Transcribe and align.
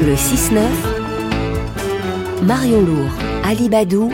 Le 0.00 0.14
6-9, 0.14 0.60
Marion 2.44 2.82
Lourd, 2.82 3.10
Ali 3.44 3.68
Badou, 3.68 4.12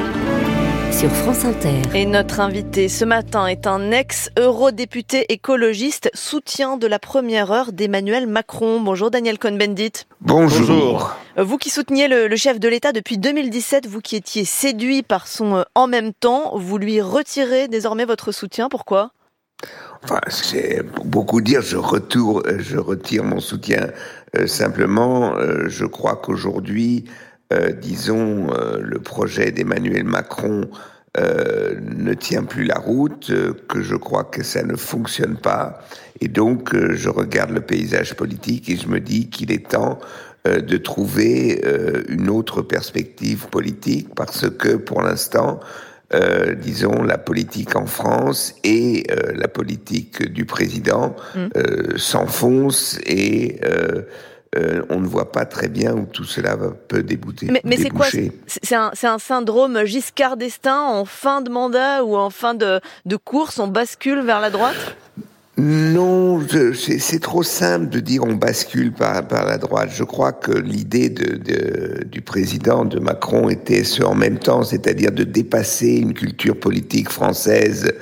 sur 0.91 1.10
France 1.10 1.45
Inter. 1.45 1.83
Et 1.92 2.07
notre 2.07 2.41
invité 2.41 2.89
ce 2.89 3.05
matin 3.05 3.47
est 3.47 3.67
un 3.67 3.91
ex-eurodéputé 3.91 5.26
écologiste, 5.31 6.10
soutien 6.15 6.78
de 6.78 6.86
la 6.86 6.99
première 6.99 7.52
heure 7.52 7.73
d'Emmanuel 7.73 8.27
Macron. 8.27 8.80
Bonjour 8.80 9.11
Daniel 9.11 9.39
Cohn-Bendit. 9.39 10.07
Bonjour. 10.23 11.12
Vous 11.36 11.59
qui 11.59 11.68
souteniez 11.68 12.09
le, 12.09 12.29
le, 12.29 12.37
chef 12.37 12.59
de 12.59 12.69
l'État 12.69 12.93
depuis 12.93 13.19
2017, 13.19 13.87
vous 13.87 14.01
qui 14.01 14.16
étiez 14.16 14.46
séduit 14.46 15.03
par 15.03 15.27
son 15.27 15.57
euh, 15.57 15.62
en 15.75 15.87
même 15.87 16.14
temps, 16.14 16.57
vous 16.57 16.79
lui 16.79 17.03
retirez 17.03 17.69
désormais 17.69 18.07
votre 18.07 18.32
soutien. 18.32 18.71
Pourquoi? 18.71 19.11
Enfin, 20.02 20.21
c'est 20.29 20.82
beaucoup 21.05 21.41
dire. 21.41 21.62
Je, 21.62 21.77
retour, 21.77 22.43
je 22.59 22.77
retire 22.77 23.25
mon 23.25 23.41
soutien. 23.41 23.88
Euh, 24.37 24.46
simplement, 24.46 25.37
euh, 25.37 25.69
je 25.69 25.87
crois 25.87 26.16
qu'aujourd'hui, 26.16 27.06
euh, 27.52 27.73
disons, 27.73 28.48
euh, 28.52 28.78
le 28.80 28.98
projet 28.98 29.52
d'Emmanuel 29.52 30.05
Macron 30.05 30.62
euh, 31.16 31.75
ne 31.80 32.14
tient 32.14 32.42
plus 32.42 32.64
la 32.64 32.78
route, 32.78 33.30
que 33.69 33.83
je 33.83 33.95
crois 33.95 34.25
que 34.25 34.42
ça 34.42 34.62
ne 34.62 34.77
fonctionne 34.77 35.37
pas. 35.37 35.80
Et 36.20 36.28
donc, 36.28 36.75
je 36.75 37.09
regarde 37.09 37.50
le 37.50 37.61
paysage 37.61 38.14
politique 38.14 38.69
et 38.69 38.77
je 38.77 38.89
me 38.89 38.98
dis 38.98 39.28
qu'il 39.28 39.52
est 39.52 39.69
temps 39.70 39.98
de 40.45 40.77
trouver 40.77 41.62
une 42.09 42.28
autre 42.28 42.61
perspective 42.61 43.47
politique 43.48 44.14
parce 44.14 44.50
que 44.50 44.77
pour 44.77 45.00
l'instant, 45.00 45.59
euh, 46.14 46.54
disons, 46.54 47.02
la 47.02 47.18
politique 47.18 47.74
en 47.77 47.86
France 47.86 48.55
et 48.62 49.05
euh, 49.10 49.32
la 49.34 49.48
politique 49.48 50.30
du 50.30 50.45
président 50.45 51.16
mm. 51.34 51.38
euh, 51.56 51.96
s'enfoncent 51.96 52.98
et 53.05 53.60
on 54.88 55.00
ne 55.00 55.06
voit 55.06 55.32
pas 55.32 55.46
très 55.46 55.69
bien 55.69 55.95
où 55.95 56.06
tout 56.06 56.22
cela 56.22 56.56
peut 56.86 57.02
débouter. 57.02 57.48
Mais, 57.50 57.60
mais 57.64 57.77
c'est 57.77 57.91
quoi 57.91 58.06
C'est 58.06 58.77
un, 58.77 58.92
un, 59.02 59.19
syndrome 59.19 59.84
Giscard 59.84 60.36
d'Estaing 60.36 60.80
en 60.80 61.05
fin 61.05 61.41
de 61.41 61.50
mandat 61.50 62.05
ou 62.05 62.17
en 62.17 62.30
fin 62.30 62.55
de, 62.55 62.80
de 63.05 63.17
course, 63.17 63.58
on 63.58 63.67
bascule 63.67 64.20
vers 64.20 64.41
la 64.41 64.50
droite? 64.50 64.96
Non, 65.56 66.41
c'est 66.74 67.20
trop 67.20 67.44
simple 67.44 67.88
de 67.88 68.00
dire 68.00 68.24
on 68.24 68.34
bascule 68.34 68.92
par, 68.92 69.22
la 69.30 69.56
droite. 69.56 69.91
Je 69.92 70.02
crois 70.02 70.33
que 70.33 70.50
l'idée 70.50 71.11
du 71.11 72.20
président 72.22 72.84
de 72.84 72.98
Macron 72.98 73.48
était 73.48 73.84
ce 73.84 74.02
en 74.02 74.16
même 74.16 74.41
temps, 74.41 74.64
c'est-à-dire 74.64 75.12
de 75.12 75.22
dépasser 75.22 75.91
une 75.91 76.12
culture 76.12 76.58
politique 76.58 77.08
française 77.08 77.92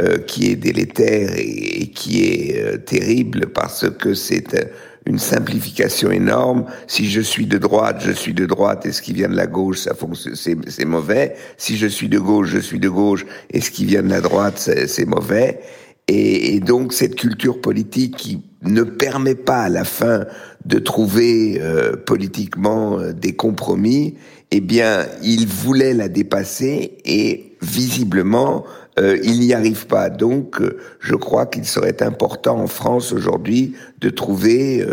euh, 0.00 0.18
qui 0.18 0.50
est 0.50 0.56
délétère 0.56 1.32
et, 1.36 1.90
qui 1.94 2.24
est 2.24 2.62
euh, 2.62 2.78
terrible 2.78 3.48
parce 3.54 3.90
que 3.90 4.14
c'est 4.14 4.54
euh, 4.54 4.64
une 5.04 5.18
simplification 5.18 6.10
énorme. 6.10 6.64
Si 6.86 7.10
je 7.10 7.20
suis 7.20 7.44
de 7.44 7.58
droite, 7.58 8.02
je 8.02 8.12
suis 8.12 8.32
de 8.32 8.46
droite, 8.46 8.86
et 8.86 8.92
ce 8.92 9.02
qui 9.02 9.12
vient 9.12 9.28
de 9.28 9.36
la 9.36 9.46
gauche, 9.46 9.80
ça 9.80 9.92
c'est 10.34 10.84
mauvais. 10.86 11.34
Si 11.58 11.76
je 11.76 11.86
suis 11.86 12.08
de 12.08 12.18
gauche, 12.18 12.48
je 12.48 12.58
suis 12.58 12.80
de 12.80 12.88
gauche, 12.88 13.26
et 13.50 13.60
ce 13.60 13.70
qui 13.70 13.84
vient 13.84 14.02
de 14.02 14.08
la 14.08 14.22
droite, 14.22 14.58
c'est 14.86 15.04
mauvais. 15.04 15.60
Et, 16.08 16.54
et, 16.54 16.60
donc 16.60 16.92
cette 16.92 17.14
culture 17.14 17.60
politique 17.60 18.16
qui 18.16 18.42
ne 18.62 18.82
permet 18.82 19.34
pas 19.34 19.62
à 19.62 19.68
la 19.68 19.84
fin 19.84 20.26
de 20.64 20.78
trouver 20.78 21.60
euh, 21.60 21.96
politiquement 21.96 22.98
euh, 22.98 23.12
des 23.12 23.34
compromis, 23.34 24.16
eh 24.54 24.60
bien, 24.60 25.06
il 25.22 25.46
voulait 25.46 25.94
la 25.94 26.08
dépasser 26.08 26.98
et 27.06 27.56
visiblement, 27.62 28.64
euh, 28.98 29.16
il 29.22 29.40
n'y 29.40 29.54
arrive 29.54 29.86
pas. 29.86 30.10
Donc, 30.10 30.60
euh, 30.60 30.76
je 31.00 31.14
crois 31.14 31.46
qu'il 31.46 31.64
serait 31.64 32.02
important 32.02 32.58
en 32.58 32.66
France 32.66 33.12
aujourd'hui 33.12 33.74
de 34.00 34.10
trouver 34.10 34.86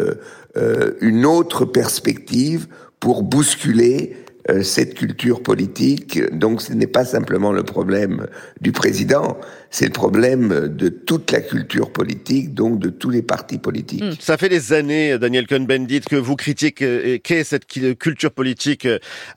euh, 0.55 0.93
une 1.01 1.25
autre 1.25 1.65
perspective 1.65 2.67
pour 2.99 3.23
bousculer 3.23 4.15
cette 4.63 4.95
culture 4.95 5.43
politique. 5.43 6.19
Donc 6.33 6.63
ce 6.63 6.73
n'est 6.73 6.87
pas 6.87 7.05
simplement 7.05 7.51
le 7.51 7.61
problème 7.61 8.25
du 8.61 8.71
président, 8.71 9.37
c'est 9.71 9.85
le 9.85 9.91
problème 9.91 10.67
de 10.67 10.89
toute 10.89 11.31
la 11.31 11.41
culture 11.41 11.91
politique, 11.91 12.53
donc 12.53 12.79
de 12.79 12.89
tous 12.89 13.09
les 13.09 13.21
partis 13.21 13.59
politiques. 13.59 14.03
Hmm. 14.03 14.13
Ça 14.19 14.37
fait 14.37 14.49
des 14.49 14.73
années, 14.73 15.17
Daniel 15.19 15.47
Cohn-Bendit, 15.47 16.01
que 16.01 16.15
vous 16.15 16.35
critiquez 16.35 17.19
qu'est 17.19 17.43
cette 17.43 17.65
culture 17.65 18.31
politique 18.31 18.87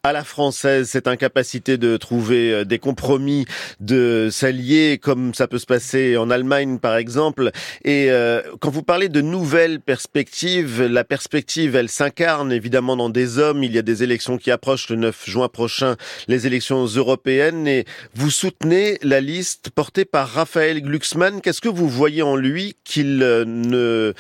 à 0.03 0.13
la 0.13 0.25
française, 0.25 0.89
cette 0.89 1.09
incapacité 1.09 1.77
de 1.77 1.97
trouver 1.97 2.53
euh, 2.53 2.65
des 2.65 2.79
compromis, 2.79 3.45
de 3.81 4.29
s'allier 4.31 4.99
comme 4.99 5.35
ça 5.35 5.47
peut 5.47 5.59
se 5.59 5.67
passer 5.67 6.17
en 6.17 6.31
Allemagne 6.31 6.79
par 6.79 6.97
exemple. 6.97 7.51
Et 7.85 8.11
euh, 8.11 8.41
quand 8.61 8.71
vous 8.71 8.83
parlez 8.83 9.09
de 9.09 9.21
nouvelles 9.21 9.81
perspectives, 9.81 10.83
la 10.83 11.05
perspective, 11.05 11.77
elle 11.77 11.89
s'incarne 11.89 12.53
évidemment 12.53 12.97
dans 12.97 13.11
des 13.11 13.39
hommes. 13.39 13.63
Il 13.63 13.73
y 13.73 13.79
a 13.79 13.83
des 13.83 14.03
élections 14.03 14.39
qui 14.39 14.51
approchent 14.51 14.89
le 14.89 14.97
9 14.97 15.29
juin 15.29 15.49
prochain 15.49 15.97
les 16.29 16.47
élections 16.47 16.85
européennes 16.85 17.67
et 17.67 17.85
vous 18.15 18.31
soutenez 18.31 18.99
la 19.03 19.21
liste 19.21 19.71
portée 19.71 20.05
par 20.05 20.22
Raphaël 20.25 20.83
Glucksmann. 20.83 21.41
Qu'est-ce 21.41 21.61
que 21.61 21.69
vous 21.69 21.89
voyez 21.89 22.23
en 22.23 22.37
lui 22.37 22.77
euh, 22.99 24.13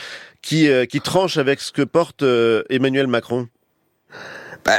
euh, 0.52 0.86
qui 0.86 1.00
tranche 1.00 1.36
avec 1.36 1.60
ce 1.60 1.72
que 1.72 1.82
porte 1.82 2.22
euh, 2.22 2.62
Emmanuel 2.70 3.06
Macron? 3.06 3.48
Bah, 4.64 4.78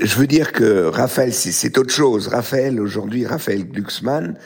Je 0.00 0.16
veux 0.16 0.26
dire 0.26 0.52
que 0.52 0.86
Raphaël, 0.86 1.32
c'est 1.32 1.78
autre 1.78 1.92
chose. 1.92 2.28
Raphaël, 2.28 2.80
aujourd'hui, 2.80 3.26
Raphaël 3.26 3.66
Glucksmann, 3.66 4.38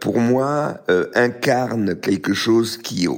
pour 0.00 0.18
moi, 0.18 0.82
incarne 1.14 1.98
quelque 2.00 2.34
chose 2.34 2.76
qui, 2.76 3.08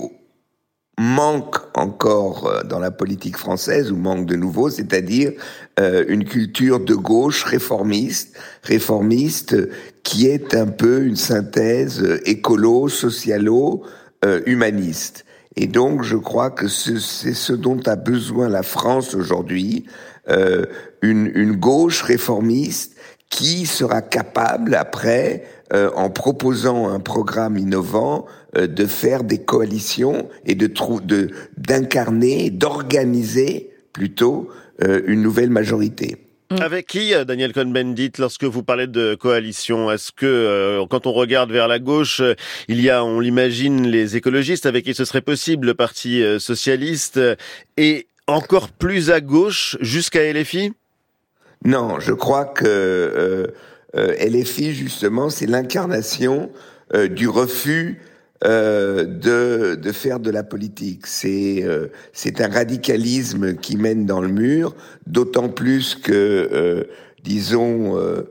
manque 0.99 1.57
encore 1.75 2.63
dans 2.65 2.79
la 2.79 2.91
politique 2.91 3.37
française 3.37 3.91
ou 3.91 3.97
manque 3.97 4.27
de 4.27 4.37
nouveau, 4.37 4.71
c'est-à-dire 4.71 5.33
euh, 5.81 6.05
une 6.09 6.25
culture 6.25 6.81
de 6.81 6.95
gauche 6.95 7.45
réformiste, 7.45 8.37
réformiste 8.63 9.57
qui 10.03 10.27
est 10.27 10.55
un 10.55 10.67
peu 10.67 11.03
une 11.03 11.17
synthèse 11.17 12.03
euh, 12.03 12.21
écolo, 12.29 12.89
socialo, 12.89 13.83
euh, 14.25 14.41
humaniste. 14.47 15.25
Et 15.57 15.67
donc 15.67 16.03
je 16.03 16.17
crois 16.17 16.51
que 16.51 16.69
c'est 16.69 16.99
ce 16.99 17.53
dont 17.53 17.81
a 17.87 17.97
besoin 17.97 18.49
la 18.49 18.63
France 18.63 19.15
aujourd'hui, 19.15 19.87
euh, 20.29 20.65
une, 21.03 21.31
une 21.35 21.53
gauche 21.53 22.03
réformiste 22.03 22.97
qui 23.31 23.67
sera 23.67 24.01
capable 24.01 24.75
après 24.75 25.45
euh, 25.73 25.91
en 25.97 26.11
proposant 26.11 26.89
un 26.89 27.01
programme 27.01 27.57
innovant, 27.57 28.27
euh, 28.57 28.67
de 28.67 28.87
faire 28.87 29.25
des 29.25 29.39
coalitions 29.39 30.29
et 30.45 30.55
de 30.55 30.71
de 31.03 31.31
d'incarner, 31.57 32.51
d'organiser 32.51 33.71
plutôt 33.93 34.49
euh, 34.51 34.64
une 34.81 35.23
nouvelle 35.23 35.51
majorité. 35.51 36.17
Mm. 36.51 36.57
Avec 36.61 36.87
qui, 36.87 37.13
Daniel 37.27 37.53
Cohn-Bendit, 37.53 38.13
lorsque 38.19 38.45
vous 38.45 38.63
parlez 38.63 38.87
de 38.87 39.15
coalition, 39.15 39.91
est-ce 39.91 40.13
que 40.13 40.27
euh, 40.27 40.85
quand 40.89 41.07
on 41.07 41.13
regarde 41.13 41.51
vers 41.51 41.69
la 41.69 41.79
gauche, 41.79 42.21
il 42.69 42.81
y 42.81 42.91
a, 42.91 43.05
on 43.05 43.21
l'imagine, 43.21 43.87
les 43.87 44.17
écologistes 44.17 44.67
avec 44.67 44.85
qui 44.85 44.95
ce 44.95 45.05
serait 45.05 45.23
possible, 45.23 45.69
le 45.69 45.75
Parti 45.75 46.23
socialiste, 46.39 47.21
et 47.77 48.07
encore 48.27 48.71
plus 48.71 49.11
à 49.11 49.21
gauche 49.21 49.77
jusqu'à 49.81 50.33
LFI 50.33 50.73
Non, 51.65 52.01
je 52.01 52.13
crois 52.13 52.47
que 52.47 52.65
euh, 52.67 53.47
euh, 53.97 54.15
LFI, 54.19 54.75
justement, 54.75 55.31
c'est 55.31 55.47
l'incarnation 55.47 56.51
euh, 56.95 57.09
du 57.09 57.29
refus 57.29 58.01
euh, 58.45 59.05
de, 59.05 59.75
de 59.75 59.93
faire 59.93 60.21
de 60.21 60.31
la 60.31 60.43
politique. 60.43 61.07
C'est 61.07 61.63
euh, 61.65 61.89
c'est 62.13 62.41
un 62.41 62.49
radicalisme 62.49 63.55
qui 63.55 63.77
mène 63.77 64.07
dans 64.07 64.21
le 64.21 64.29
mur, 64.29 64.75
d'autant 65.07 65.49
plus 65.49 65.95
que, 65.95 66.13
euh, 66.13 66.85
disons, 67.23 67.97
euh, 67.97 68.23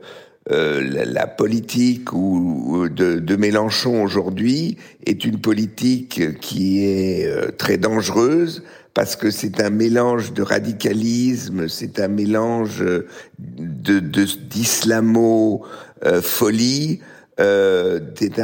la, 0.46 1.04
la, 1.04 1.26
politique 1.26 2.12
ou, 2.12 2.88
de, 2.88 3.18
de 3.18 3.36
Mélenchon 3.36 4.02
aujourd'hui 4.02 4.76
est 5.06 5.24
une 5.24 5.40
politique 5.40 6.38
qui 6.40 6.84
est 6.84 7.56
très 7.56 7.78
dangereuse 7.78 8.62
parce 8.92 9.16
que 9.16 9.30
c'est 9.30 9.60
un 9.60 9.70
mélange 9.70 10.32
de 10.32 10.42
radicalisme, 10.42 11.68
c'est 11.68 11.98
un 11.98 12.08
mélange 12.08 12.84
de 13.38 13.98
d'islamo 13.98 15.64
euh, 16.06 16.22
folie, 16.22 17.00
euh, 17.40 18.00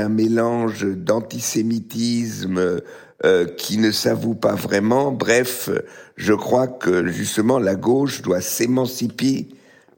mélange 0.09 0.85
d'antisémitisme 0.85 2.81
euh, 3.25 3.47
qui 3.47 3.79
ne 3.79 3.91
s'avoue 3.91 4.35
pas 4.35 4.55
vraiment. 4.55 5.13
Bref, 5.13 5.71
je 6.17 6.33
crois 6.33 6.67
que 6.67 7.07
justement 7.07 7.59
la 7.59 7.75
gauche 7.75 8.23
doit 8.23 8.41
s'émanciper 8.41 9.49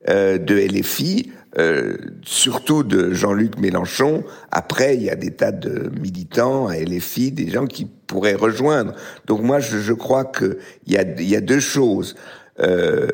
euh, 0.09 0.37
de 0.37 0.57
LFI, 0.57 1.31
euh, 1.59 1.97
surtout 2.25 2.83
de 2.83 3.13
Jean-Luc 3.13 3.57
Mélenchon. 3.59 4.25
Après, 4.51 4.97
il 4.97 5.03
y 5.05 5.11
a 5.11 5.15
des 5.15 5.31
tas 5.31 5.53
de 5.53 5.93
militants 6.01 6.67
à 6.67 6.77
LFI, 6.77 7.31
des 7.31 7.49
gens 7.49 7.67
qui 7.67 7.87
pourraient 8.09 8.35
rejoindre. 8.35 8.95
Donc 9.27 9.43
moi, 9.43 9.61
je, 9.61 9.79
je 9.79 9.93
crois 9.93 10.25
qu'il 10.25 10.57
y 10.89 10.97
a, 10.97 11.05
y 11.21 11.37
a 11.37 11.41
deux 11.41 11.61
choses. 11.61 12.17
Euh, 12.59 13.07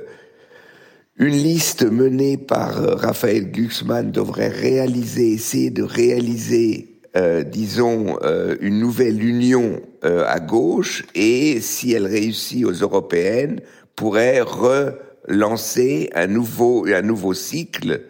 une 1.18 1.34
liste 1.34 1.84
menée 1.84 2.36
par 2.36 2.74
Raphaël 3.00 3.50
Glucksmann 3.50 4.10
devrait 4.10 4.48
réaliser, 4.48 5.32
essayer 5.32 5.70
de 5.70 5.82
réaliser 5.82 6.98
euh, 7.16 7.42
disons, 7.42 8.18
euh, 8.22 8.54
une 8.60 8.78
nouvelle 8.78 9.24
union 9.24 9.80
euh, 10.04 10.24
à 10.26 10.40
gauche 10.40 11.04
et, 11.14 11.60
si 11.60 11.92
elle 11.92 12.06
réussit 12.06 12.64
aux 12.66 12.72
européennes, 12.72 13.60
pourrait 13.96 14.42
relancer 14.42 16.10
un 16.14 16.26
nouveau 16.26 17.34
cycle 17.34 18.02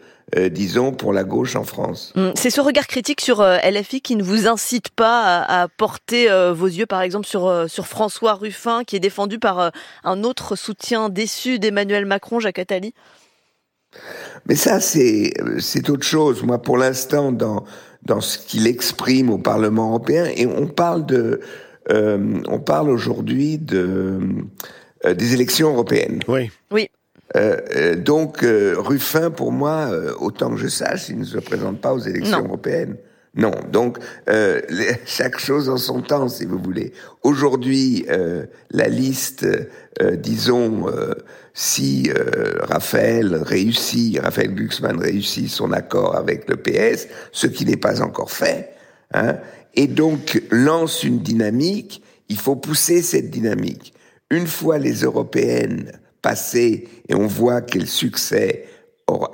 disons, 0.50 0.92
pour 0.92 1.12
la 1.12 1.24
gauche 1.24 1.56
en 1.56 1.64
France. 1.64 2.12
Hum, 2.16 2.32
c'est 2.34 2.50
ce 2.50 2.60
regard 2.60 2.86
critique 2.86 3.20
sur 3.20 3.42
LFI 3.42 4.00
qui 4.02 4.14
ne 4.16 4.22
vous 4.22 4.46
incite 4.46 4.90
pas 4.90 5.42
à, 5.42 5.68
porter 5.68 6.28
vos 6.52 6.66
yeux, 6.66 6.86
par 6.86 7.00
exemple, 7.02 7.26
sur, 7.26 7.64
sur 7.68 7.86
François 7.86 8.34
Ruffin, 8.34 8.84
qui 8.84 8.96
est 8.96 9.00
défendu 9.00 9.38
par 9.38 9.72
un 10.04 10.24
autre 10.24 10.54
soutien 10.54 11.08
déçu 11.08 11.58
d'Emmanuel 11.58 12.04
Macron, 12.04 12.40
Jacques 12.40 12.58
Attali? 12.58 12.92
Mais 14.46 14.54
ça, 14.54 14.80
c'est, 14.80 15.32
c'est 15.60 15.88
autre 15.88 16.04
chose. 16.04 16.42
Moi, 16.42 16.60
pour 16.60 16.76
l'instant, 16.76 17.32
dans, 17.32 17.64
dans 18.02 18.20
ce 18.20 18.38
qu'il 18.38 18.66
exprime 18.66 19.30
au 19.30 19.38
Parlement 19.38 19.88
européen. 19.88 20.26
Et 20.34 20.46
on 20.46 20.66
parle 20.66 21.06
de, 21.06 21.40
euh, 21.90 22.40
on 22.48 22.58
parle 22.58 22.90
aujourd'hui 22.90 23.58
de 23.58 24.18
euh, 25.04 25.14
des 25.14 25.34
élections 25.34 25.72
européennes. 25.72 26.20
Oui. 26.28 26.50
Oui. 26.70 26.88
Euh, 27.36 27.56
euh 27.76 27.94
donc 27.96 28.38
Ruffin, 28.42 29.30
pour 29.30 29.52
moi, 29.52 29.90
autant 30.18 30.50
que 30.50 30.56
je 30.56 30.68
sache, 30.68 31.08
il 31.08 31.18
ne 31.18 31.24
se 31.24 31.38
présente 31.38 31.80
pas 31.80 31.92
aux 31.92 32.00
élections 32.00 32.44
européennes. 32.44 32.96
Non, 33.38 33.52
donc 33.70 33.98
euh, 34.28 34.60
chaque 35.06 35.38
chose 35.38 35.68
en 35.68 35.76
son 35.76 36.02
temps, 36.02 36.28
si 36.28 36.44
vous 36.44 36.58
voulez. 36.58 36.92
Aujourd'hui, 37.22 38.04
euh, 38.10 38.46
la 38.70 38.88
liste, 38.88 39.46
euh, 40.02 40.16
disons, 40.16 40.86
si 41.54 42.10
Raphaël 42.60 43.34
réussit, 43.36 44.18
Raphaël 44.20 44.54
Glucksmann 44.54 44.98
réussit 44.98 45.48
son 45.48 45.72
accord 45.72 46.16
avec 46.16 46.48
le 46.48 46.56
PS, 46.56 47.08
ce 47.32 47.46
qui 47.46 47.64
n'est 47.64 47.76
pas 47.76 48.02
encore 48.02 48.30
fait, 48.30 48.70
hein, 49.12 49.36
et 49.74 49.86
donc 49.86 50.42
lance 50.50 51.04
une 51.04 51.20
dynamique, 51.20 52.02
il 52.28 52.38
faut 52.38 52.56
pousser 52.56 53.02
cette 53.02 53.30
dynamique. 53.30 53.94
Une 54.30 54.46
fois 54.46 54.78
les 54.78 55.02
européennes 55.02 55.92
passées, 56.22 56.88
et 57.08 57.14
on 57.14 57.26
voit 57.26 57.60
quel 57.60 57.86
succès 57.86 58.66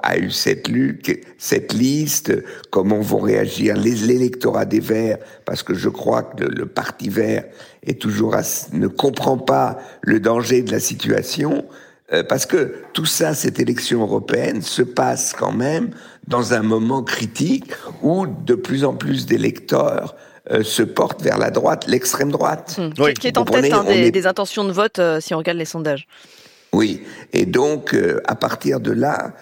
a 0.02 0.19
eu 0.19 0.31
cette, 0.31 0.69
lutte, 0.69 1.10
cette 1.36 1.72
liste, 1.72 2.32
comment 2.70 3.00
vont 3.00 3.19
réagir 3.19 3.76
l'électorat 3.76 4.64
des 4.64 4.81
Verts, 4.81 5.19
parce 5.44 5.62
que 5.62 5.75
je 5.75 5.88
crois 5.88 6.22
que 6.22 6.44
le, 6.44 6.66
Parti 6.66 7.08
Vert 7.08 7.44
est 7.82 8.00
toujours 8.00 8.36
ne 8.72 8.86
comprend 8.86 9.36
pas 9.36 9.78
le 10.02 10.20
danger 10.20 10.62
de 10.62 10.70
la 10.70 10.81
situation, 10.81 11.64
euh, 12.12 12.22
parce 12.22 12.46
que 12.46 12.75
tout 12.92 13.06
ça, 13.06 13.34
cette 13.34 13.58
élection 13.58 14.02
européenne, 14.02 14.62
se 14.62 14.82
passe 14.82 15.32
quand 15.36 15.52
même 15.52 15.90
dans 16.28 16.52
un 16.52 16.62
moment 16.62 17.02
critique 17.02 17.72
où 18.02 18.26
de 18.26 18.54
plus 18.54 18.84
en 18.84 18.94
plus 18.94 19.26
d'électeurs 19.26 20.14
euh, 20.50 20.62
se 20.62 20.82
portent 20.82 21.22
vers 21.22 21.38
la 21.38 21.50
droite, 21.50 21.86
l'extrême 21.88 22.31
droite. 22.31 22.76
Hum. 22.78 22.92
Oui. 22.98 23.14
Qui 23.14 23.28
est 23.28 23.38
en 23.38 23.44
tête 23.44 23.72
hein, 23.72 23.84
des, 23.84 24.10
des, 24.10 24.26
intentions 24.26 24.64
de 24.64 24.72
vote 24.72 24.98
euh, 24.98 25.19
si 25.20 25.34
on 25.34 25.38
regarde 25.38 25.58
les 25.58 25.64
sondages. 25.64 26.06
Oui, 26.74 27.02
et 27.32 27.46
donc 27.46 27.96
à 28.26 28.34
partir 28.34 28.80
de 28.80 28.90
là, 28.90 29.34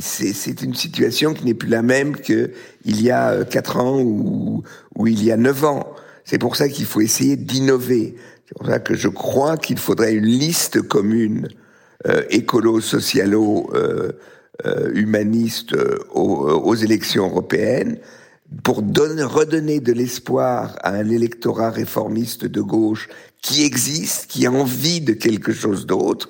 c'est 0.00 0.62
une 0.62 0.74
situation 0.74 1.34
qui 1.34 1.44
n'est 1.44 1.54
plus 1.54 1.68
la 1.68 1.82
même 1.82 2.16
qu'il 2.16 2.50
y 2.84 3.10
a 3.10 3.30
euh, 3.30 3.44
quatre 3.44 3.78
ans 3.78 4.00
ou, 4.00 4.62
il 5.06 5.22
y 5.22 5.30
a 5.30 5.36
neuf 5.36 5.64
ans. 5.64 5.94
C'est 6.24 6.38
pour 6.38 6.56
ça 6.56 6.68
qu'il 6.68 6.84
faut 6.84 7.00
essayer 7.00 7.36
d'innover. 7.36 8.16
C'est 8.46 8.56
pour 8.56 8.66
ça 8.66 8.78
que 8.78 8.94
je 8.94 9.08
crois 9.08 9.56
qu'il 9.56 9.78
faudrait 9.78 10.14
une 10.14 10.26
liste 10.26 10.82
commune 10.82 11.48
euh, 12.06 12.22
écolo, 12.30 12.80
socialo, 12.80 13.70
euh, 13.74 14.12
euh 14.66 14.90
humaniste 14.94 15.74
aux, 16.12 16.20
aux, 16.20 16.74
élections 16.74 17.26
européennes 17.26 17.98
pour 18.62 18.82
donner, 18.82 19.22
redonner 19.22 19.80
de 19.80 19.92
l'espoir 19.92 20.76
à 20.82 20.90
un 20.90 21.08
électorat 21.08 21.70
réformiste 21.70 22.44
de 22.44 22.60
gauche 22.60 23.08
qui 23.40 23.64
existe, 23.64 24.26
qui 24.26 24.46
a 24.46 24.52
envie 24.52 25.00
de 25.00 25.12
quelque 25.12 25.52
chose 25.52 25.86
d'autre 25.86 26.28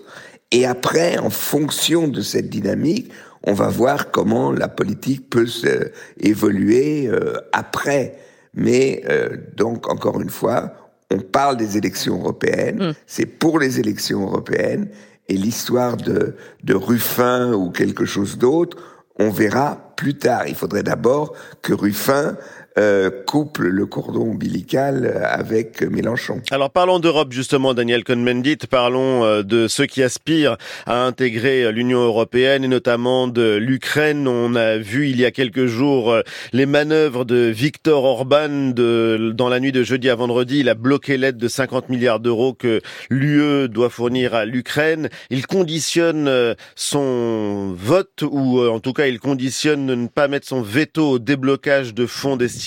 et 0.53 0.67
après, 0.67 1.19
en 1.19 1.31
fonction 1.31 2.09
de 2.09 2.21
cette 2.21 2.51
dynamique, 2.51 3.11
on 3.43 3.55
va 3.55 3.69
voir 3.69 4.11
comment 4.11 4.53
la 4.53 4.69
politique 4.69 5.31
peut 5.31 5.47
se, 5.47 5.91
évoluer 6.21 7.09
euh, 7.09 7.39
après. 7.53 8.19
Mais 8.55 9.03
euh, 9.09 9.39
donc, 9.57 9.91
encore 9.91 10.21
une 10.21 10.29
fois, 10.29 10.75
on 11.11 11.19
parle 11.21 11.57
des 11.57 11.79
élections 11.79 12.19
européennes, 12.19 12.91
mm. 12.91 12.95
c'est 13.07 13.27
pour 13.27 13.59
les 13.59 13.81
élections 13.81 14.23
européennes, 14.23 14.89
et 15.29 15.35
l'histoire 15.35 15.97
de, 15.97 16.35
de 16.63 16.75
Ruffin 16.75 17.55
ou 17.55 17.71
quelque 17.71 18.05
chose 18.05 18.37
d'autre, 18.37 18.77
on 19.19 19.31
verra 19.31 19.93
plus 19.97 20.19
tard. 20.19 20.47
Il 20.49 20.55
faudrait 20.55 20.83
d'abord 20.83 21.35
que 21.63 21.73
Ruffin 21.73 22.37
euh, 22.79 23.11
couple 23.27 23.69
le 23.69 23.85
cordon 23.85 24.31
ombilical 24.31 25.21
avec 25.25 25.83
Mélenchon. 25.83 26.41
Alors 26.51 26.71
parlons 26.71 27.01
d'Europe 27.01 27.31
justement, 27.31 27.75
Daniel 27.75 28.03
Cohn-Bendit, 28.03 28.67
parlons 28.71 29.25
euh, 29.25 29.43
de 29.43 29.69
ceux 29.69 29.85
qui 29.85 30.03
aspirent 30.03 30.57
à 30.87 31.05
intégrer 31.05 31.71
l'Union 31.71 32.01
européenne 32.01 32.65
et 32.65 32.69
notamment 32.69 33.29
de 33.29 33.57
l'Ukraine. 33.57 34.27
On 34.27 34.55
a 34.55 34.79
vu 34.79 35.11
il 35.11 35.21
y 35.21 35.27
a 35.27 35.31
quelques 35.31 35.67
jours 35.67 36.13
euh, 36.13 36.23
les 36.55 36.65
manœuvres 36.65 37.27
de 37.27 37.37
Viktor 37.37 38.05
Orban 38.05 38.71
de, 38.71 39.33
dans 39.35 39.51
la 39.51 39.61
nuit 39.61 39.73
de 39.73 39.83
jeudi 39.83 40.09
à 40.09 40.15
vendredi. 40.15 40.61
Il 40.61 40.71
a 40.71 40.75
bloqué 40.75 41.19
l'aide 41.19 41.37
de 41.37 41.49
50 41.49 41.91
milliards 41.91 42.21
d'euros 42.21 42.55
que 42.55 42.81
l'UE 43.11 43.69
doit 43.69 43.91
fournir 43.91 44.35
à 44.35 44.47
l'Ukraine. 44.47 45.11
Il 45.29 45.47
conditionne 45.47 46.55
son 46.75 47.75
vote 47.75 48.23
ou 48.23 48.61
en 48.61 48.81
tout 48.81 48.95
cas 48.95 49.09
il 49.09 49.21
conditionne 49.21 49.87
de 49.87 49.95
ne 49.95 50.07
pas 50.09 50.29
mettre 50.29 50.49
son 50.49 50.63
veto 50.63 51.11
au 51.11 51.19
déblocage 51.19 51.93
de 51.93 52.07
fonds 52.07 52.37
destinés 52.37 52.62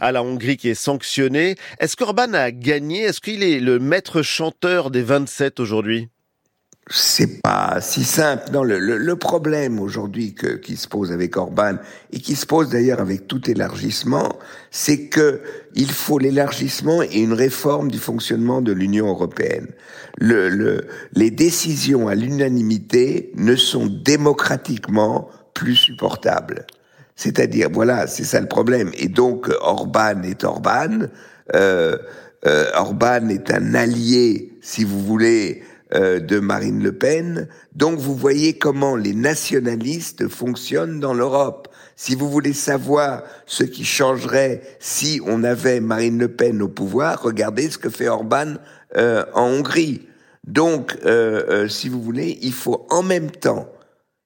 à 0.00 0.12
la 0.12 0.22
Hongrie 0.22 0.56
qui 0.56 0.68
est 0.68 0.74
sanctionné. 0.74 1.56
Est-ce 1.78 1.96
qu'Orban 1.96 2.32
a 2.34 2.50
gagné? 2.50 3.02
Est-ce 3.02 3.20
qu'il 3.20 3.42
est 3.42 3.60
le 3.60 3.78
maître 3.78 4.22
chanteur 4.22 4.90
des 4.90 5.02
27 5.02 5.60
aujourd'hui? 5.60 6.08
C'est 6.90 7.42
pas 7.42 7.80
si 7.82 8.02
simple. 8.02 8.44
Non, 8.50 8.62
le, 8.62 8.78
le, 8.78 9.16
problème 9.16 9.78
aujourd'hui 9.78 10.34
qui 10.62 10.76
se 10.76 10.88
pose 10.88 11.12
avec 11.12 11.36
Orban 11.36 11.74
et 12.12 12.18
qui 12.18 12.34
se 12.34 12.46
pose 12.46 12.70
d'ailleurs 12.70 13.00
avec 13.00 13.26
tout 13.26 13.50
élargissement, 13.50 14.38
c'est 14.70 15.08
que 15.08 15.42
il 15.74 15.90
faut 15.90 16.18
l'élargissement 16.18 17.02
et 17.02 17.18
une 17.18 17.34
réforme 17.34 17.90
du 17.90 17.98
fonctionnement 17.98 18.62
de 18.62 18.72
l'Union 18.72 19.06
européenne. 19.06 19.68
Le, 20.18 20.86
les 21.12 21.30
décisions 21.30 22.08
à 22.08 22.14
l'unanimité 22.14 23.32
ne 23.34 23.54
sont 23.54 23.86
démocratiquement 23.86 25.28
plus 25.52 25.76
supportables. 25.76 26.66
C'est-à-dire, 27.18 27.66
voilà, 27.72 28.06
c'est 28.06 28.22
ça 28.22 28.40
le 28.40 28.46
problème. 28.46 28.92
Et 28.94 29.08
donc, 29.08 29.50
Orban 29.60 30.22
est 30.22 30.44
Orban. 30.44 31.08
Euh, 31.52 31.98
euh, 32.46 32.70
Orban 32.76 33.28
est 33.28 33.50
un 33.50 33.74
allié, 33.74 34.52
si 34.60 34.84
vous 34.84 35.04
voulez, 35.04 35.64
euh, 35.96 36.20
de 36.20 36.38
Marine 36.38 36.80
Le 36.80 36.92
Pen. 36.92 37.48
Donc, 37.74 37.98
vous 37.98 38.14
voyez 38.14 38.56
comment 38.56 38.94
les 38.94 39.14
nationalistes 39.14 40.28
fonctionnent 40.28 41.00
dans 41.00 41.12
l'Europe. 41.12 41.66
Si 41.96 42.14
vous 42.14 42.30
voulez 42.30 42.52
savoir 42.52 43.24
ce 43.46 43.64
qui 43.64 43.84
changerait 43.84 44.62
si 44.78 45.20
on 45.26 45.42
avait 45.42 45.80
Marine 45.80 46.20
Le 46.20 46.28
Pen 46.28 46.62
au 46.62 46.68
pouvoir, 46.68 47.20
regardez 47.20 47.68
ce 47.68 47.78
que 47.78 47.90
fait 47.90 48.08
Orban 48.08 48.54
euh, 48.96 49.24
en 49.34 49.46
Hongrie. 49.46 50.06
Donc, 50.46 50.96
euh, 51.04 51.66
si 51.66 51.88
vous 51.88 52.00
voulez, 52.00 52.38
il 52.42 52.52
faut 52.52 52.86
en 52.90 53.02
même 53.02 53.32
temps 53.32 53.68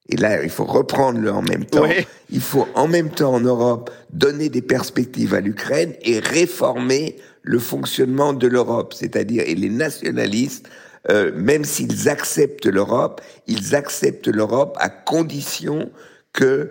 et 0.08 0.16
là, 0.16 0.42
il 0.42 0.50
faut 0.50 0.64
reprendre 0.64 1.20
le 1.20 1.32
en 1.32 1.42
même 1.42 1.64
temps. 1.64 1.86
Il 2.30 2.40
faut 2.40 2.66
en 2.74 2.88
même 2.88 3.10
temps 3.10 3.34
en 3.34 3.40
Europe 3.40 3.90
donner 4.12 4.48
des 4.48 4.62
perspectives 4.62 5.34
à 5.34 5.40
l'Ukraine 5.40 5.94
et 6.02 6.18
réformer 6.18 7.16
le 7.42 7.58
fonctionnement 7.58 8.32
de 8.32 8.46
l'Europe. 8.46 8.94
C'est-à-dire, 8.94 9.44
et 9.46 9.54
les 9.54 9.68
nationalistes, 9.68 10.68
euh, 11.10 11.32
même 11.34 11.64
s'ils 11.64 12.08
acceptent 12.08 12.66
l'Europe, 12.66 13.20
ils 13.46 13.74
acceptent 13.74 14.28
l'Europe 14.28 14.76
à 14.80 14.88
condition 14.88 15.90
que 16.32 16.70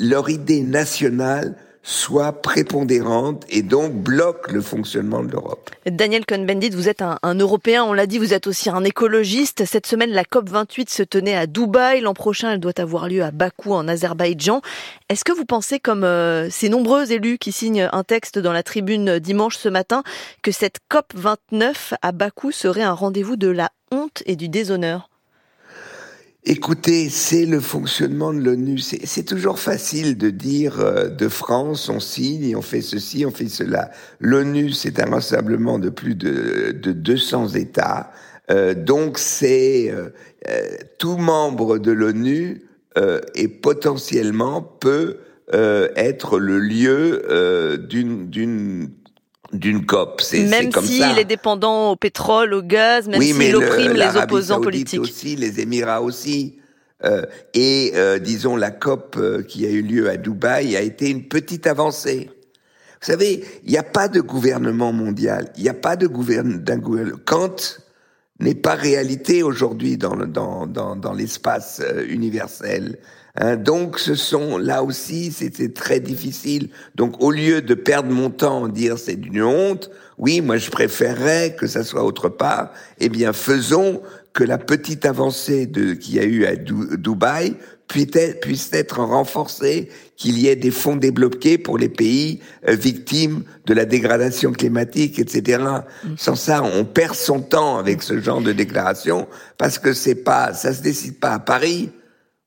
leur 0.00 0.28
idée 0.28 0.62
nationale 0.62 1.56
soit 1.90 2.40
prépondérante 2.40 3.44
et 3.48 3.62
donc 3.62 3.92
bloque 3.92 4.52
le 4.52 4.60
fonctionnement 4.60 5.24
de 5.24 5.32
l'Europe. 5.32 5.70
Daniel 5.86 6.24
Cohn-Bendit, 6.24 6.70
vous 6.70 6.88
êtes 6.88 7.02
un, 7.02 7.18
Européen, 7.34 7.82
on 7.82 7.92
l'a 7.92 8.06
dit, 8.06 8.18
vous 8.18 8.32
êtes 8.32 8.46
aussi 8.46 8.70
un 8.70 8.84
écologiste. 8.84 9.64
Cette 9.64 9.86
semaine, 9.86 10.10
la 10.10 10.22
COP28 10.22 10.88
se 10.88 11.02
tenait 11.02 11.34
à 11.34 11.48
Dubaï. 11.48 12.00
L'an 12.00 12.14
prochain, 12.14 12.52
elle 12.52 12.60
doit 12.60 12.78
avoir 12.78 13.08
lieu 13.08 13.24
à 13.24 13.32
Bakou, 13.32 13.72
en 13.72 13.88
Azerbaïdjan. 13.88 14.62
Est-ce 15.08 15.24
que 15.24 15.32
vous 15.32 15.44
pensez, 15.44 15.80
comme 15.80 16.04
euh, 16.04 16.48
ces 16.48 16.68
nombreux 16.68 17.10
élus 17.10 17.38
qui 17.38 17.50
signent 17.50 17.88
un 17.92 18.04
texte 18.04 18.38
dans 18.38 18.52
la 18.52 18.62
tribune 18.62 19.18
dimanche 19.18 19.56
ce 19.56 19.68
matin, 19.68 20.04
que 20.42 20.52
cette 20.52 20.78
COP29 20.92 21.94
à 22.02 22.12
Bakou 22.12 22.52
serait 22.52 22.82
un 22.82 22.92
rendez-vous 22.92 23.34
de 23.34 23.48
la 23.48 23.70
honte 23.90 24.22
et 24.26 24.36
du 24.36 24.48
déshonneur? 24.48 25.09
Écoutez, 26.44 27.10
c'est 27.10 27.44
le 27.44 27.60
fonctionnement 27.60 28.32
de 28.32 28.38
l'ONU. 28.38 28.78
C'est 28.78 29.24
toujours 29.24 29.58
facile 29.58 30.16
de 30.16 30.30
dire 30.30 30.80
euh, 30.80 31.08
de 31.08 31.28
France, 31.28 31.90
on 31.90 32.00
signe 32.00 32.56
on 32.56 32.62
fait 32.62 32.80
ceci, 32.80 33.26
on 33.26 33.30
fait 33.30 33.48
cela. 33.48 33.90
L'ONU, 34.20 34.72
c'est 34.72 35.00
un 35.00 35.10
rassemblement 35.10 35.78
de 35.78 35.90
plus 35.90 36.14
de, 36.14 36.72
de 36.72 36.92
200 36.92 37.48
États. 37.48 38.10
Euh, 38.50 38.74
donc 38.74 39.18
c'est 39.18 39.90
euh, 39.90 40.08
tout 40.98 41.18
membre 41.18 41.78
de 41.78 41.92
l'ONU 41.92 42.62
et 43.34 43.46
potentiellement 43.48 44.60
peut 44.62 45.18
euh, 45.52 45.88
être 45.96 46.38
le 46.38 46.60
lieu 46.60 47.24
euh, 47.28 47.76
d'une 47.76 48.90
d'une 49.52 49.84
COP. 49.84 50.20
C'est 50.20 50.44
même 50.44 50.72
s'il 50.72 51.18
est 51.18 51.24
dépendant 51.24 51.90
au 51.90 51.96
pétrole, 51.96 52.54
au 52.54 52.62
gaz, 52.62 53.08
même 53.08 53.20
s'il 53.20 53.56
opprime 53.56 53.92
les 53.92 54.16
opposants 54.16 54.60
politiques. 54.60 55.00
aussi, 55.00 55.36
les 55.36 55.60
Émirats 55.60 56.02
aussi. 56.02 56.56
Euh, 57.02 57.24
et 57.54 57.92
euh, 57.94 58.18
disons 58.18 58.56
la 58.56 58.70
COP 58.70 59.16
euh, 59.16 59.42
qui 59.42 59.64
a 59.64 59.70
eu 59.70 59.80
lieu 59.80 60.10
à 60.10 60.18
Dubaï 60.18 60.76
a 60.76 60.82
été 60.82 61.08
une 61.08 61.28
petite 61.28 61.66
avancée. 61.66 62.28
Vous 63.00 63.06
savez, 63.06 63.42
il 63.64 63.70
n'y 63.70 63.78
a 63.78 63.82
pas 63.82 64.08
de 64.08 64.20
gouvernement 64.20 64.92
mondial, 64.92 65.50
il 65.56 65.62
n'y 65.62 65.70
a 65.70 65.74
pas 65.74 65.96
de 65.96 66.06
gouvernement. 66.06 66.62
Kant 67.24 67.56
n'est 68.40 68.54
pas 68.54 68.74
réalité 68.74 69.42
aujourd'hui 69.42 69.96
dans, 69.96 70.16
dans, 70.16 70.66
dans, 70.66 70.96
dans 70.96 71.12
l'espace 71.12 71.82
universel. 72.08 72.98
Hein, 73.36 73.56
donc 73.56 73.98
ce 73.98 74.14
sont 74.14 74.58
là 74.58 74.82
aussi 74.82 75.30
c'était 75.30 75.68
très 75.68 76.00
difficile. 76.00 76.70
Donc 76.96 77.22
au 77.22 77.30
lieu 77.30 77.62
de 77.62 77.74
perdre 77.74 78.10
mon 78.10 78.30
temps 78.30 78.66
dire 78.68 78.98
c'est 78.98 79.14
une 79.14 79.42
honte, 79.42 79.90
oui 80.18 80.40
moi 80.40 80.56
je 80.56 80.70
préférerais 80.70 81.54
que 81.56 81.66
ça 81.66 81.84
soit 81.84 82.04
autre 82.04 82.28
part. 82.28 82.72
Eh 82.98 83.08
bien 83.08 83.32
faisons 83.32 84.02
que 84.32 84.44
la 84.44 84.58
petite 84.58 85.06
avancée 85.06 85.66
de 85.66 85.94
qu'il 85.94 86.16
y 86.16 86.18
a 86.18 86.24
eu 86.24 86.44
à 86.44 86.56
Dubaï 86.56 87.56
puisse 87.90 88.14
être, 88.14 88.40
puisse 88.40 88.72
être 88.72 89.00
renforcée, 89.00 89.88
qu'il 90.16 90.38
y 90.38 90.46
ait 90.46 90.56
des 90.56 90.70
fonds 90.70 90.96
débloqués 90.96 91.58
pour 91.58 91.76
les 91.76 91.88
pays 91.88 92.38
euh, 92.68 92.74
victimes 92.74 93.42
de 93.66 93.74
la 93.74 93.84
dégradation 93.84 94.52
climatique, 94.52 95.18
etc. 95.18 95.62
Mm. 96.04 96.08
Sans 96.16 96.36
ça, 96.36 96.62
on 96.62 96.84
perd 96.84 97.16
son 97.16 97.40
temps 97.40 97.78
avec 97.78 98.02
ce 98.02 98.20
genre 98.20 98.40
de 98.40 98.52
déclaration 98.52 99.26
parce 99.58 99.78
que 99.78 99.92
c'est 99.92 100.14
pas, 100.14 100.54
ça 100.54 100.72
se 100.72 100.82
décide 100.82 101.18
pas 101.18 101.32
à 101.32 101.38
Paris, 101.40 101.90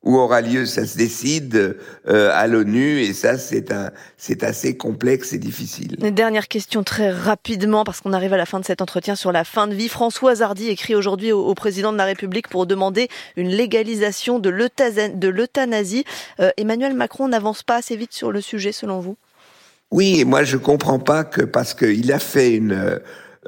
où 0.04 0.18
aura 0.18 0.42
lieu, 0.42 0.66
ça 0.66 0.86
se 0.86 0.98
décide 0.98 1.78
euh, 2.08 2.30
à 2.34 2.48
l'ONU 2.48 3.00
et 3.00 3.14
ça 3.14 3.38
c'est 3.38 3.72
un 3.72 3.92
c'est 4.18 4.44
assez 4.44 4.76
complexe 4.76 5.34
et 5.34 5.38
difficile. 5.38 5.96
Une 6.02 6.14
dernière 6.14 6.48
question 6.48 6.84
très 6.84 7.10
rapidement 7.10 7.84
parce 7.84 8.02
qu'on 8.02 8.14
arrive 8.14 8.34
à 8.34 8.38
la 8.38 8.46
fin 8.46 8.60
de 8.60 8.66
cet 8.66 8.82
entretien 8.82 9.16
sur 9.16 9.32
la 9.32 9.44
fin 9.44 9.68
de 9.68 9.74
vie. 9.74 9.88
François 9.88 10.42
Hardy 10.42 10.68
écrit 10.70 10.96
aujourd'hui 10.96 11.32
au, 11.32 11.54
président 11.54 11.94
de 11.94 11.98
la 11.98 12.06
République 12.06 12.50
pour 12.50 12.66
demander 12.66 13.08
une 13.38 13.50
légalisation 13.50 14.40
de 14.40 14.50
l'euthanasie. 14.50 16.04
Euh, 16.40 16.52
Emmanuel 16.58 16.94
Macron 16.94 17.30
n'avance 17.30 17.64
pas 17.64 17.78
assez 17.78 17.96
vite 17.96 18.14
sur 18.14 18.32
le 18.32 18.42
sujet 18.42 18.72
selon 18.72 19.00
vous? 19.00 19.18
Oui, 19.92 20.20
et 20.20 20.26
moi 20.26 20.44
je 20.44 20.58
comprends 20.58 21.00
pas 21.00 21.24
que 21.24 21.42
parce 21.42 21.74
qu'il 21.74 22.12
a 22.12 22.20
fait 22.20 22.56
une 22.56 23.00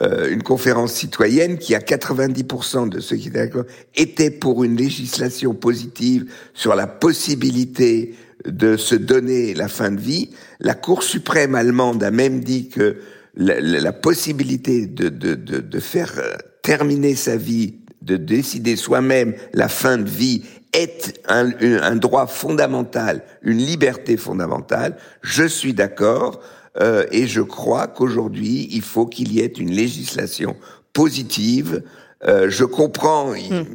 euh, 0.01 0.29
une 0.29 0.43
conférence 0.43 0.93
citoyenne 0.93 1.57
qui, 1.57 1.73
à 1.73 1.79
90% 1.79 2.89
de 2.89 2.99
ceux 2.99 3.15
qui 3.15 3.29
étaient 3.29 3.45
d'accord, 3.45 3.65
était 3.95 4.31
pour 4.31 4.63
une 4.63 4.75
législation 4.75 5.53
positive 5.53 6.31
sur 6.53 6.75
la 6.75 6.87
possibilité 6.87 8.15
de 8.45 8.77
se 8.77 8.95
donner 8.95 9.53
la 9.53 9.67
fin 9.67 9.91
de 9.91 9.99
vie. 9.99 10.31
La 10.59 10.73
Cour 10.73 11.03
suprême 11.03 11.55
allemande 11.55 12.03
a 12.03 12.11
même 12.11 12.41
dit 12.41 12.69
que 12.69 12.97
la, 13.35 13.59
la 13.59 13.93
possibilité 13.93 14.85
de, 14.85 15.09
de, 15.09 15.33
de, 15.35 15.59
de 15.59 15.79
faire 15.79 16.13
euh, 16.17 16.35
terminer 16.61 17.15
sa 17.15 17.37
vie, 17.37 17.75
de 18.01 18.17
décider 18.17 18.75
soi-même 18.75 19.33
la 19.53 19.67
fin 19.67 19.97
de 19.97 20.09
vie 20.09 20.43
est 20.73 21.21
un, 21.27 21.51
un, 21.61 21.95
droit 21.95 22.27
fondamental, 22.27 23.23
une 23.41 23.57
liberté 23.57 24.17
fondamentale. 24.17 24.97
Je 25.21 25.45
suis 25.45 25.73
d'accord. 25.73 26.41
Euh, 26.79 27.05
et 27.12 27.27
je 27.27 27.41
crois 27.41 27.88
qu'aujourd'hui, 27.88 28.67
il 28.72 28.82
faut 28.82 29.05
qu'il 29.05 29.32
y 29.34 29.39
ait 29.39 29.46
une 29.46 29.72
législation 29.72 30.55
positive. 30.94 31.84
Euh, 32.27 32.50
je 32.50 32.65
comprends, 32.65 33.32
hmm. 33.32 33.65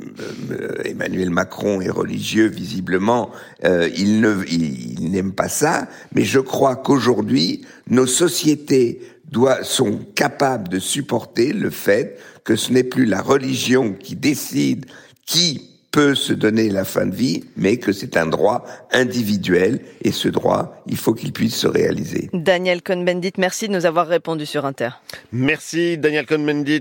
euh, 0.50 0.82
Emmanuel 0.84 1.30
Macron 1.30 1.80
est 1.80 1.90
religieux 1.90 2.46
visiblement, 2.46 3.30
il 3.62 4.20
ne, 4.20 4.44
il, 4.48 5.10
n'aime 5.10 5.32
pas 5.32 5.48
ça, 5.48 5.88
mais 6.14 6.24
je 6.24 6.40
crois 6.40 6.76
qu'aujourd'hui, 6.76 7.64
nos 7.88 8.06
sociétés 8.06 9.00
doivent, 9.30 9.64
sont 9.64 10.00
capables 10.14 10.68
de 10.68 10.78
supporter 10.78 11.52
le 11.52 11.70
fait 11.70 12.18
que 12.44 12.56
ce 12.56 12.72
n'est 12.72 12.84
plus 12.84 13.04
la 13.04 13.22
religion 13.22 13.92
qui 13.92 14.16
décide 14.16 14.86
qui 15.26 15.69
peut 15.90 16.14
se 16.14 16.32
donner 16.32 16.68
la 16.68 16.84
fin 16.84 17.06
de 17.06 17.14
vie, 17.14 17.44
mais 17.56 17.78
que 17.78 17.92
c'est 17.92 18.16
un 18.16 18.26
droit 18.26 18.64
individuel 18.92 19.80
et 20.02 20.12
ce 20.12 20.28
droit, 20.28 20.82
il 20.86 20.96
faut 20.96 21.14
qu'il 21.14 21.32
puisse 21.32 21.56
se 21.56 21.66
réaliser. 21.66 22.30
Daniel 22.32 22.82
Cohn-Bendit, 22.82 23.32
merci 23.38 23.66
de 23.68 23.72
nous 23.72 23.86
avoir 23.86 24.06
répondu 24.06 24.46
sur 24.46 24.64
Inter. 24.66 24.90
Merci 25.32 25.98
Daniel 25.98 26.26
Cohn-Bendit. 26.26 26.78